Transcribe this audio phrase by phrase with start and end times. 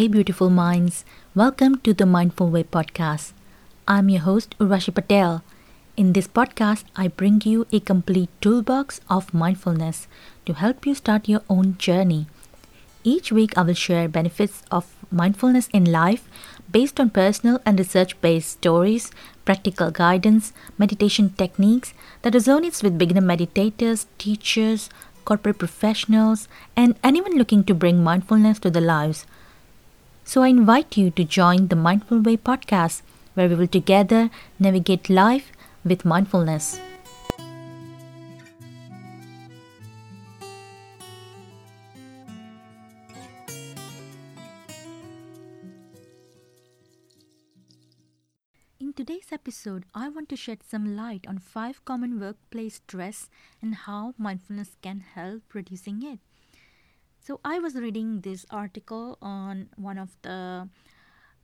[0.00, 1.04] Hey, beautiful minds.
[1.34, 3.32] Welcome to the Mindful Way podcast.
[3.86, 5.42] I'm your host, Urvashi Patel.
[5.94, 10.08] In this podcast, I bring you a complete toolbox of mindfulness
[10.46, 12.28] to help you start your own journey.
[13.04, 16.26] Each week, I will share benefits of mindfulness in life
[16.72, 19.10] based on personal and research based stories,
[19.44, 24.88] practical guidance, meditation techniques that resonates with beginner meditators, teachers,
[25.26, 29.26] corporate professionals, and anyone looking to bring mindfulness to their lives.
[30.24, 33.02] So I invite you to join the Mindful Way podcast,
[33.34, 35.50] where we will together navigate life
[35.84, 36.78] with mindfulness.
[48.78, 53.28] In today's episode, I want to shed some light on five common workplace stress
[53.60, 56.18] and how mindfulness can help reducing it.
[57.20, 60.68] So I was reading this article on one of the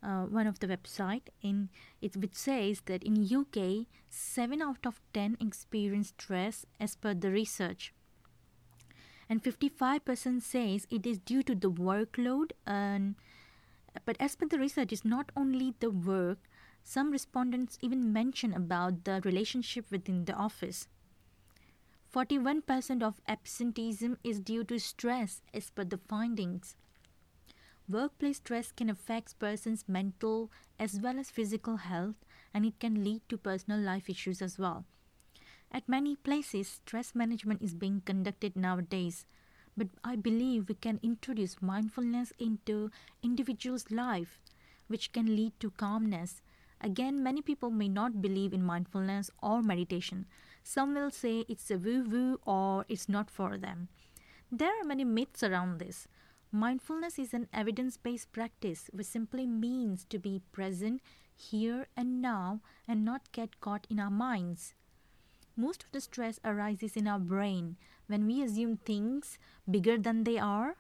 [0.02, 1.68] uh, one of the website in
[2.00, 7.30] it which says that in UK seven out of ten experience stress as per the
[7.30, 7.92] research,
[9.28, 13.14] and fifty five percent says it is due to the workload and
[14.04, 16.38] but as per the research, it's not only the work.
[16.84, 20.86] Some respondents even mention about the relationship within the office.
[22.16, 26.74] 41% of absenteeism is due to stress as per the findings.
[27.90, 30.50] Workplace stress can affect person's mental
[30.80, 32.14] as well as physical health
[32.54, 34.86] and it can lead to personal life issues as well.
[35.70, 39.26] At many places, stress management is being conducted nowadays,
[39.76, 42.90] but I believe we can introduce mindfulness into
[43.22, 44.40] individuals' life,
[44.88, 46.40] which can lead to calmness.
[46.80, 50.24] Again, many people may not believe in mindfulness or meditation.
[50.68, 53.86] Some will say it's a woo woo or it's not for them.
[54.50, 56.08] There are many myths around this.
[56.50, 61.02] Mindfulness is an evidence based practice which simply means to be present
[61.36, 64.74] here and now and not get caught in our minds.
[65.56, 67.76] Most of the stress arises in our brain
[68.08, 69.38] when we assume things
[69.70, 70.74] bigger than they are.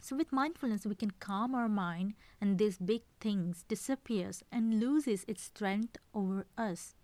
[0.00, 5.26] So with mindfulness we can calm our mind and these big things disappears and loses
[5.28, 6.94] its strength over us.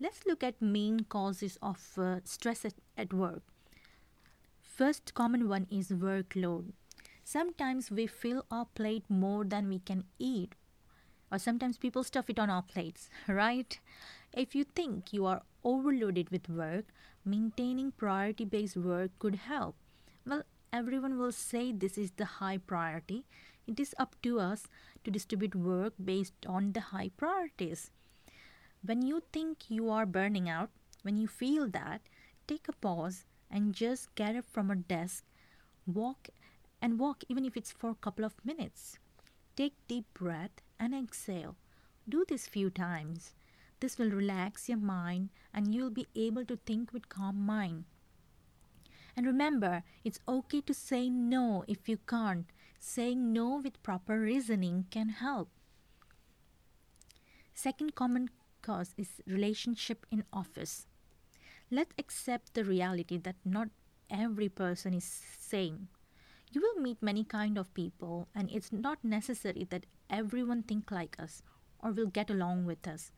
[0.00, 3.42] Let's look at main causes of uh, stress at, at work.
[4.60, 6.72] First common one is workload.
[7.22, 10.54] Sometimes we fill our plate more than we can eat
[11.30, 13.78] or sometimes people stuff it on our plates, right?
[14.32, 16.86] If you think you are overloaded with work,
[17.24, 19.76] maintaining priority based work could help.
[20.26, 23.26] Well, everyone will say this is the high priority.
[23.66, 24.66] It is up to us
[25.04, 27.90] to distribute work based on the high priorities.
[28.82, 30.70] When you think you are burning out,
[31.02, 32.00] when you feel that,
[32.46, 35.24] take a pause and just get up from a desk,
[35.86, 36.28] walk
[36.80, 38.98] and walk even if it's for a couple of minutes.
[39.54, 41.56] Take deep breath and exhale.
[42.08, 43.34] Do this few times.
[43.80, 47.84] This will relax your mind and you'll be able to think with calm mind.
[49.14, 52.46] And remember, it's okay to say no if you can't.
[52.78, 55.50] Saying no with proper reasoning can help.
[57.52, 58.30] Second common
[58.62, 60.86] cause is relationship in office.
[61.70, 63.68] Let's accept the reality that not
[64.10, 65.88] every person is same.
[66.52, 71.16] You will meet many kind of people and it's not necessary that everyone think like
[71.18, 71.42] us
[71.78, 73.12] or will get along with us.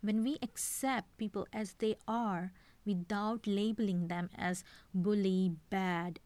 [0.00, 2.52] When we accept people as they are
[2.86, 4.64] without labeling them as
[4.94, 6.20] bully, bad,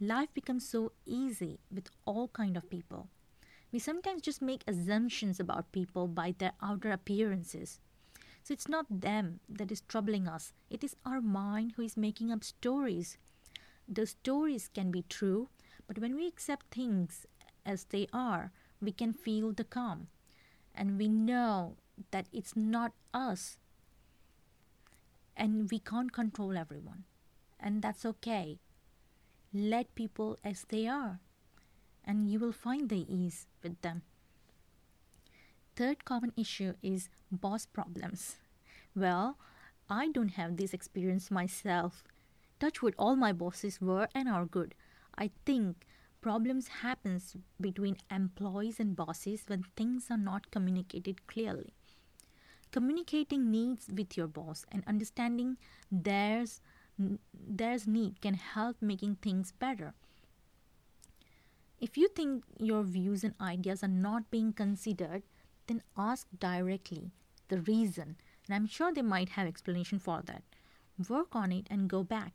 [0.00, 3.08] life becomes so easy with all kind of people.
[3.72, 7.78] We sometimes just make assumptions about people by their outer appearances.
[8.50, 12.32] So it's not them that is troubling us, it is our mind who is making
[12.32, 13.16] up stories.
[13.86, 15.50] The stories can be true,
[15.86, 17.26] but when we accept things
[17.64, 18.50] as they are,
[18.82, 20.08] we can feel the calm.
[20.74, 21.76] And we know
[22.10, 23.56] that it's not us.
[25.36, 27.04] And we can't control everyone.
[27.60, 28.58] And that's okay.
[29.54, 31.20] Let people as they are.
[32.04, 34.02] And you will find the ease with them.
[35.76, 38.36] Third common issue is boss problems.
[38.94, 39.38] Well,
[39.88, 42.04] I don't have this experience myself.
[42.58, 44.74] Touch wood, all my bosses were and are good.
[45.16, 45.86] I think
[46.20, 51.72] problems happens between employees and bosses when things are not communicated clearly.
[52.70, 55.56] Communicating needs with your boss and understanding
[55.90, 56.60] theirs
[57.32, 59.94] theirs need can help making things better.
[61.80, 65.22] If you think your views and ideas are not being considered,
[65.70, 67.12] then ask directly
[67.48, 70.42] the reason, and I'm sure they might have explanation for that.
[71.08, 72.32] Work on it and go back.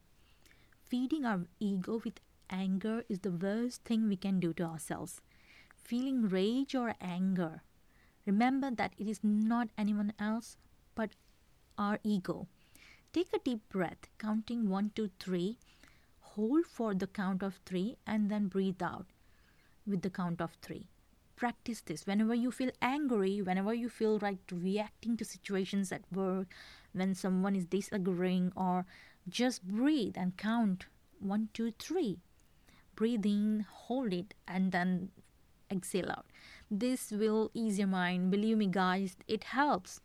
[0.83, 5.21] Feeding our ego with anger is the worst thing we can do to ourselves.
[5.85, 7.61] feeling rage or anger,
[8.25, 10.57] remember that it is not anyone else
[10.95, 11.11] but
[11.77, 12.47] our ego.
[13.13, 15.57] Take a deep breath, counting one, two, three.
[16.21, 19.05] Hold for the count of three and then breathe out
[19.85, 20.87] with the count of three.
[21.35, 26.47] Practice this whenever you feel angry, whenever you feel like reacting to situations at work,
[26.93, 28.85] when someone is disagreeing, or
[29.27, 30.85] just breathe and count
[31.19, 32.19] one, two, three.
[32.95, 35.09] Breathe in, hold it, and then
[35.69, 36.27] exhale out.
[36.71, 38.31] This will ease your mind.
[38.31, 39.99] Believe me, guys, it helps.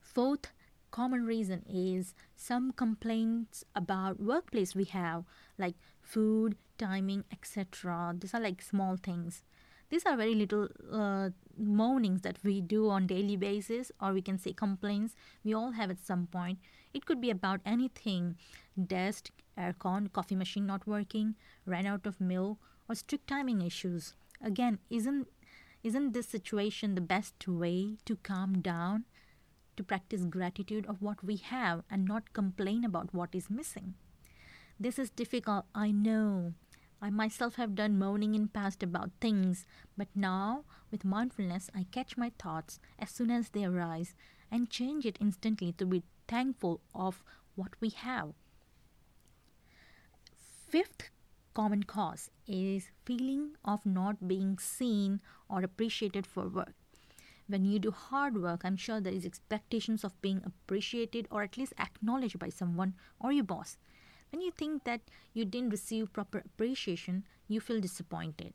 [0.00, 0.50] Fourth
[0.90, 5.24] common reason is some complaints about workplace we have
[5.58, 9.42] like food timing etc these are like small things
[9.88, 14.38] these are very little uh, moanings that we do on daily basis or we can
[14.38, 15.14] say complaints.
[15.44, 16.58] We all have at some point.
[16.92, 18.36] It could be about anything.
[18.86, 21.34] Desk aircon coffee machine not working
[21.64, 24.14] ran out of milk or strict timing issues.
[24.42, 25.28] Again isn't
[25.82, 29.04] isn't this situation the best way to calm down
[29.76, 33.94] to practice gratitude of what we have and not complain about what is missing?
[34.78, 36.52] This is difficult i know
[37.00, 39.66] I myself have done moaning in past about things,
[39.96, 44.14] but now with mindfulness I catch my thoughts as soon as they arise
[44.50, 47.22] and change it instantly to be thankful of
[47.54, 48.32] what we have.
[50.68, 51.10] Fifth
[51.54, 56.74] common cause is feeling of not being seen or appreciated for work.
[57.48, 61.56] When you do hard work, I'm sure there is expectations of being appreciated or at
[61.56, 63.78] least acknowledged by someone or your boss.
[64.30, 65.00] When you think that
[65.32, 68.52] you didn't receive proper appreciation, you feel disappointed.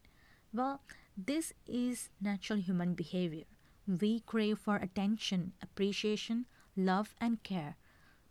[0.54, 0.82] Well,
[1.18, 3.46] this is natural human behavior.
[3.88, 6.46] We crave for attention, appreciation,
[6.76, 7.76] love, and care.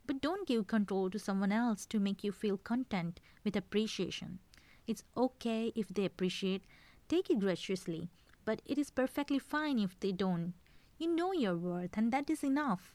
[0.06, 4.38] But don't give control to someone else to make you feel content with appreciation.
[4.86, 6.64] It's okay if they appreciate,
[7.08, 8.10] take it graciously,
[8.44, 10.54] but it is perfectly fine if they don't.
[10.98, 12.94] You know your worth, and that is enough.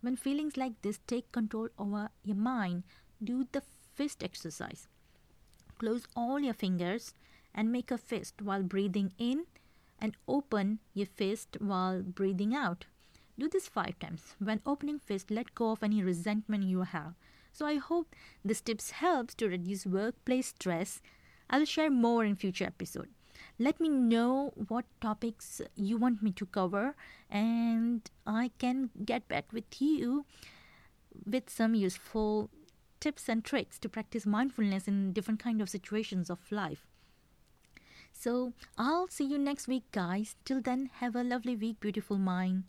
[0.00, 2.84] When feelings like this take control over your mind,
[3.22, 3.62] do the
[3.94, 4.88] fist exercise.
[5.78, 7.14] Close all your fingers
[7.54, 9.44] and make a fist while breathing in
[9.98, 12.86] and open your fist while breathing out.
[13.38, 14.34] Do this five times.
[14.38, 17.14] When opening fist, let go of any resentment you have.
[17.52, 18.14] So I hope
[18.44, 21.00] this tips helps to reduce workplace stress.
[21.48, 23.08] I will share more in future episode.
[23.58, 26.94] Let me know what topics you want me to cover
[27.30, 30.24] and I can get back with you
[31.24, 32.50] with some useful
[33.06, 36.84] tips and tricks to practice mindfulness in different kind of situations of life.
[38.12, 40.34] So I'll see you next week, guys.
[40.44, 42.64] Till then, have a lovely week, beautiful mind.